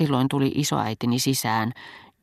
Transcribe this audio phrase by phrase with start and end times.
[0.00, 1.72] silloin tuli isoäitini sisään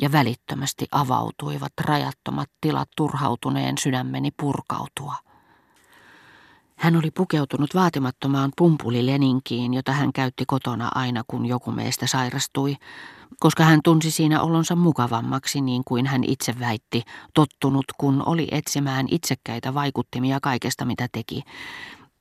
[0.01, 5.15] ja välittömästi avautuivat rajattomat tilat turhautuneen sydämeni purkautua.
[6.75, 12.75] Hän oli pukeutunut vaatimattomaan pumpulileninkiin, jota hän käytti kotona aina, kun joku meistä sairastui,
[13.39, 17.03] koska hän tunsi siinä olonsa mukavammaksi, niin kuin hän itse väitti,
[17.33, 21.43] tottunut, kun oli etsimään itsekkäitä vaikuttimia kaikesta, mitä teki,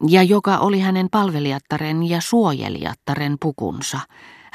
[0.08, 4.00] ja joka oli hänen palvelijattaren ja suojelijattaren pukunsa,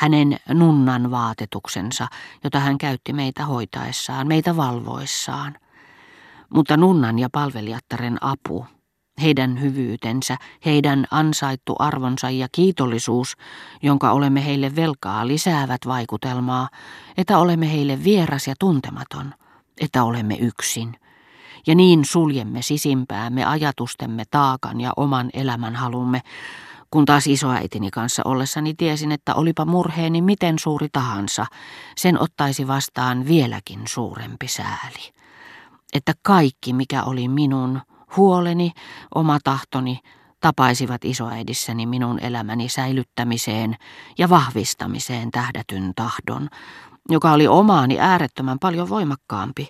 [0.01, 2.07] hänen nunnan vaatetuksensa,
[2.43, 5.57] jota hän käytti meitä hoitaessaan, meitä valvoissaan.
[6.53, 8.65] Mutta nunnan ja palvelijattaren apu,
[9.21, 13.37] heidän hyvyytensä, heidän ansaittu arvonsa ja kiitollisuus,
[13.83, 16.69] jonka olemme heille velkaa, lisäävät vaikutelmaa,
[17.17, 19.33] että olemme heille vieras ja tuntematon,
[19.81, 20.95] että olemme yksin.
[21.67, 26.21] Ja niin suljemme sisimpäämme ajatustemme taakan ja oman elämän halumme,
[26.91, 31.45] kun taas isoäitini kanssa ollessani tiesin, että olipa murheeni miten suuri tahansa,
[31.97, 35.13] sen ottaisi vastaan vieläkin suurempi sääli.
[35.93, 37.81] Että kaikki, mikä oli minun,
[38.17, 38.71] huoleni,
[39.15, 39.99] oma tahtoni,
[40.39, 43.75] tapaisivat isoäidissäni minun elämäni säilyttämiseen
[44.17, 46.49] ja vahvistamiseen tähdätyn tahdon,
[47.09, 49.67] joka oli omaani äärettömän paljon voimakkaampi,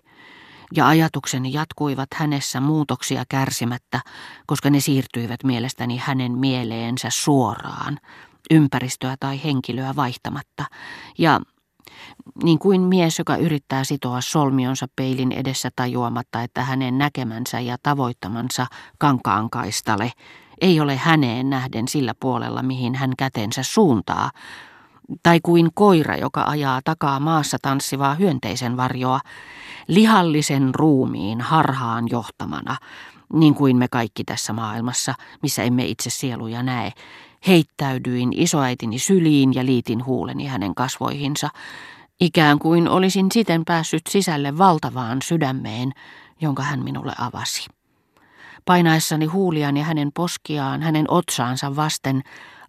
[0.76, 4.00] ja ajatukseni jatkuivat hänessä muutoksia kärsimättä,
[4.46, 8.00] koska ne siirtyivät mielestäni hänen mieleensä suoraan,
[8.52, 10.66] ympäristöä tai henkilöä vaihtamatta,
[11.18, 11.40] ja
[12.44, 18.68] niin kuin mies, joka yrittää sitoa solmionsa peilin edessä tajuamatta, että hänen näkemänsä ja tavoittamansa
[18.98, 20.12] kankaankaistale
[20.62, 24.32] ei ole häneen nähden sillä puolella, mihin hän kätensä suuntaa,
[25.24, 29.20] tai kuin koira, joka ajaa takaa maassa tanssivaa hyönteisen varjoa,
[29.88, 32.78] lihallisen ruumiin harhaan johtamana,
[33.34, 36.92] niin kuin me kaikki tässä maailmassa, missä emme itse sieluja näe,
[37.48, 41.50] heittäydyin isoäitini syliin ja liitin huuleni hänen kasvoihinsa,
[42.20, 45.92] ikään kuin olisin siten päässyt sisälle valtavaan sydämeen,
[46.42, 47.68] jonka hän minulle avasi.
[48.66, 52.22] Painaessani huuliani hänen poskiaan, hänen otsaansa vasten,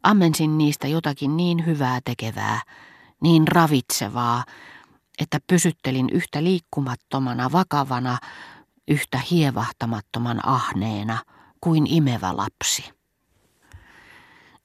[0.02, 2.60] ammensin niistä jotakin niin hyvää tekevää,
[3.20, 4.44] niin ravitsevaa,
[5.18, 8.18] että pysyttelin yhtä liikkumattomana, vakavana,
[8.88, 11.18] yhtä hievahtamattoman ahneena
[11.60, 12.90] kuin imevä lapsi.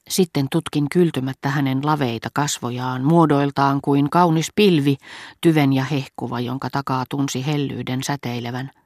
[0.09, 4.97] Sitten tutkin kyltymättä hänen laveita kasvojaan, muodoiltaan kuin kaunis pilvi,
[5.41, 8.71] tyven ja hehkuva, jonka takaa tunsi hellyyden säteilevän–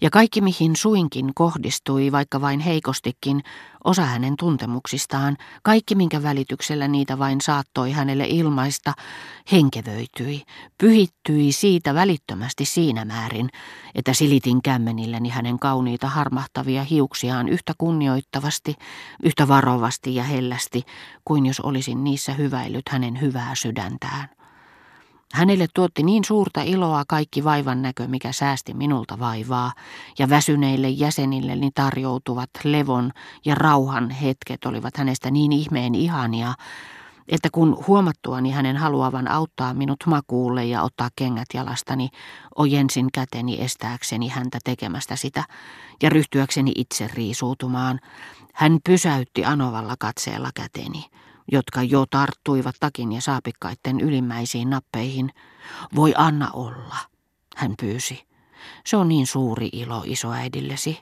[0.00, 3.42] ja kaikki mihin suinkin kohdistui, vaikka vain heikostikin,
[3.84, 8.92] osa hänen tuntemuksistaan, kaikki minkä välityksellä niitä vain saattoi hänelle ilmaista,
[9.52, 10.42] henkevöityi,
[10.78, 13.48] pyhittyi siitä välittömästi siinä määrin,
[13.94, 18.74] että silitin kämmenilläni hänen kauniita harmahtavia hiuksiaan yhtä kunnioittavasti,
[19.22, 20.82] yhtä varovasti ja hellästi,
[21.24, 24.39] kuin jos olisin niissä hyväillyt hänen hyvää sydäntään.
[25.32, 29.72] Hänelle tuotti niin suurta iloa kaikki vaivan näkö, mikä säästi minulta vaivaa,
[30.18, 33.10] ja väsyneille jäsenilleni tarjoutuvat levon
[33.44, 36.54] ja rauhan hetket olivat hänestä niin ihmeen ihania,
[37.28, 42.08] että kun huomattuani hänen haluavan auttaa minut makuulle ja ottaa kengät jalastani,
[42.56, 45.44] ojensin käteni estääkseni häntä tekemästä sitä
[46.02, 48.00] ja ryhtyäkseni itse riisuutumaan,
[48.54, 51.04] hän pysäytti anovalla katseella käteni
[51.52, 55.30] jotka jo tarttuivat takin ja saapikkaiden ylimmäisiin nappeihin.
[55.94, 56.96] Voi anna olla,
[57.56, 58.24] hän pyysi.
[58.86, 60.98] Se on niin suuri ilo isoäidillesi.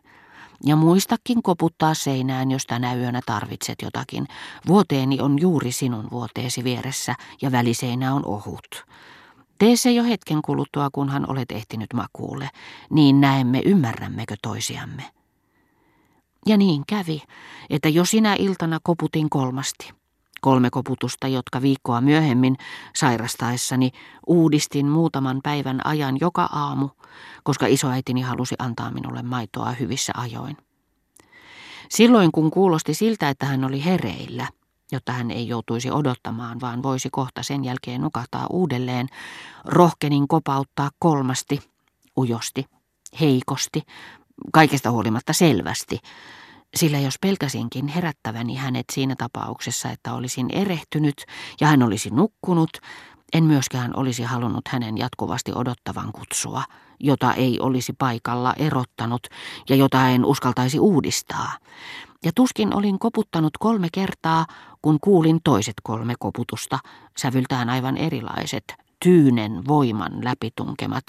[0.65, 4.27] Ja muistakin koputtaa seinään, jos tänä yönä tarvitset jotakin.
[4.67, 8.85] Vuoteeni on juuri sinun vuoteesi vieressä ja väliseinä on ohut.
[9.59, 12.51] Tee se jo hetken kuluttua, kunhan olet ehtinyt makuulle,
[12.91, 15.05] niin näemme ymmärrämmekö toisiamme.
[16.47, 17.23] Ja niin kävi,
[17.71, 19.98] että jo sinä iltana koputin kolmasti.
[20.49, 22.57] Kolme koputusta, jotka viikkoa myöhemmin
[22.97, 23.91] sairastaessani
[24.27, 26.89] uudistin muutaman päivän ajan joka aamu,
[27.43, 30.57] koska isoäitini halusi antaa minulle maitoa hyvissä ajoin.
[31.89, 34.49] Silloin kun kuulosti siltä, että hän oli hereillä,
[34.93, 39.07] jotta hän ei joutuisi odottamaan, vaan voisi kohta sen jälkeen nukahtaa uudelleen,
[39.65, 41.61] rohkenin kopauttaa kolmasti,
[42.17, 42.65] ujosti,
[43.21, 43.83] heikosti,
[44.53, 45.99] kaikesta huolimatta selvästi,
[46.77, 51.25] sillä jos pelkäsinkin herättäväni hänet siinä tapauksessa, että olisin erehtynyt
[51.61, 52.71] ja hän olisi nukkunut,
[53.33, 56.63] en myöskään olisi halunnut hänen jatkuvasti odottavan kutsua,
[57.01, 59.27] jota ei olisi paikalla erottanut
[59.69, 61.53] ja jota en uskaltaisi uudistaa.
[62.25, 64.47] Ja tuskin olin koputtanut kolme kertaa,
[64.83, 66.79] kun kuulin toiset kolme koputusta,
[67.19, 71.05] sävyltään aivan erilaiset, tyynen voiman läpitunkemat,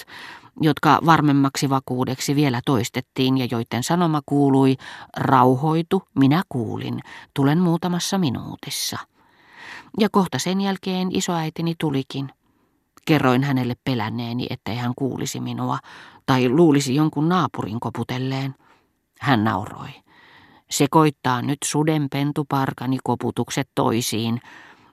[0.62, 4.76] jotka varmemmaksi vakuudeksi vielä toistettiin ja joiden sanoma kuului,
[5.18, 7.00] rauhoitu, minä kuulin,
[7.34, 8.98] tulen muutamassa minuutissa.
[10.00, 12.30] Ja kohta sen jälkeen isoäitini tulikin.
[13.06, 15.78] Kerroin hänelle pelänneeni, ettei hän kuulisi minua,
[16.26, 18.56] tai luulisi jonkun naapurin koputelleen.
[19.20, 19.90] Hän nauroi.
[20.72, 24.42] Se koittaa nyt sudenpentuparkani koputukset toisiin.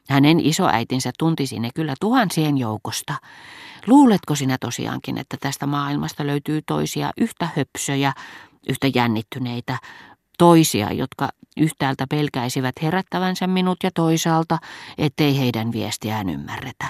[0.09, 3.15] Hänen isoäitinsä tuntisi ne kyllä tuhansien joukosta.
[3.87, 8.13] Luuletko sinä tosiaankin, että tästä maailmasta löytyy toisia yhtä höpsöjä,
[8.69, 9.79] yhtä jännittyneitä,
[10.39, 14.59] toisia, jotka yhtäältä pelkäisivät herättävänsä minut ja toisaalta,
[14.99, 16.87] ettei heidän viestiään ymmärretä.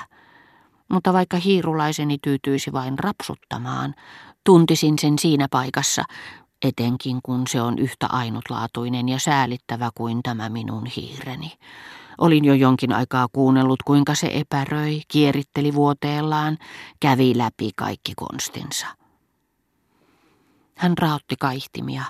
[0.89, 3.95] Mutta vaikka hiirulaiseni tyytyisi vain rapsuttamaan,
[4.45, 6.05] tuntisin sen siinä paikassa,
[6.63, 11.53] etenkin kun se on yhtä ainutlaatuinen ja säälittävä kuin tämä minun hiireni.
[12.19, 16.59] Olin jo jonkin aikaa kuunnellut, kuinka se epäröi, kieritteli vuoteellaan,
[17.01, 18.87] kävi läpi kaikki konstinsa.
[20.77, 22.05] Hän raotti kaihtimia.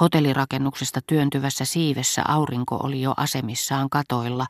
[0.00, 4.46] Hotellirakennuksesta työntyvässä siivessä aurinko oli jo asemissaan katoilla,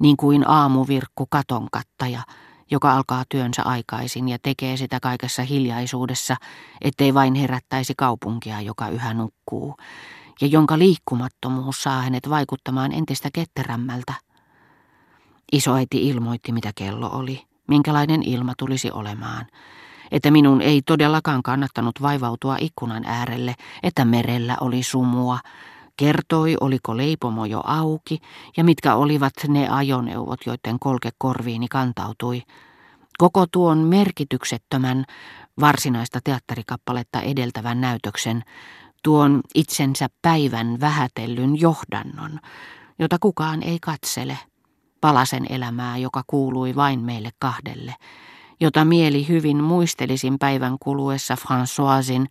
[0.00, 2.22] niin kuin aamuvirkku katonkattaja,
[2.70, 6.36] joka alkaa työnsä aikaisin ja tekee sitä kaikessa hiljaisuudessa,
[6.80, 9.76] ettei vain herättäisi kaupunkia, joka yhä nukkuu,
[10.40, 14.14] ja jonka liikkumattomuus saa hänet vaikuttamaan entistä ketterämmältä.
[15.52, 19.46] Isoäiti ilmoitti, mitä kello oli, minkälainen ilma tulisi olemaan,
[20.10, 25.38] että minun ei todellakaan kannattanut vaivautua ikkunan äärelle, että merellä oli sumua,
[25.96, 28.18] kertoi, oliko leipomo jo auki
[28.56, 32.42] ja mitkä olivat ne ajoneuvot, joiden kolke korviini kantautui.
[33.18, 35.04] Koko tuon merkityksettömän
[35.60, 38.42] varsinaista teatterikappaletta edeltävän näytöksen,
[39.02, 42.40] tuon itsensä päivän vähätellyn johdannon,
[42.98, 44.38] jota kukaan ei katsele,
[45.00, 47.94] palasen elämää, joka kuului vain meille kahdelle,
[48.60, 52.26] jota mieli hyvin muistelisin päivän kuluessa Françoisin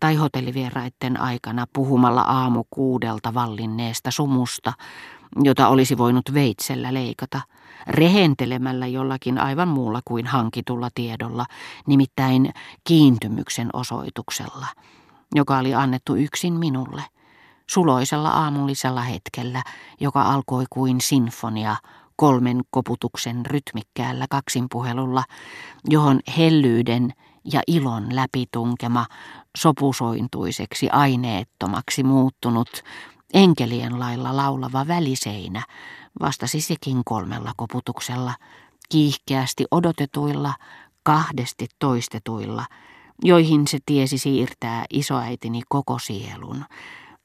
[0.00, 4.72] tai hotellivieraitten aikana puhumalla aamu kuudelta vallinneesta sumusta,
[5.44, 7.40] jota olisi voinut veitsellä leikata,
[7.86, 11.46] rehentelemällä jollakin aivan muulla kuin hankitulla tiedolla,
[11.86, 12.52] nimittäin
[12.84, 14.66] kiintymyksen osoituksella,
[15.34, 17.02] joka oli annettu yksin minulle,
[17.70, 19.62] suloisella aamullisella hetkellä,
[20.00, 21.76] joka alkoi kuin sinfonia
[22.16, 25.24] kolmen koputuksen rytmikkäällä kaksinpuhelulla,
[25.88, 27.12] johon hellyyden
[27.52, 29.06] ja ilon läpitunkema
[29.56, 32.68] sopusointuiseksi aineettomaksi muuttunut
[33.34, 35.62] enkelien lailla laulava väliseinä
[36.20, 38.34] vastasi sekin kolmella koputuksella,
[38.88, 40.54] kiihkeästi odotetuilla,
[41.02, 42.64] kahdesti toistetuilla,
[43.24, 46.64] joihin se tiesi siirtää isoäitini koko sielun,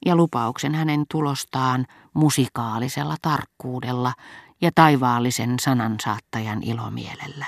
[0.06, 4.12] ja lupauksen hänen tulostaan musikaalisella tarkkuudella
[4.60, 7.46] ja taivaallisen sanansaattajan ilomielellä.